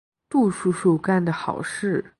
[0.27, 2.03] 杜叔叔干的好事。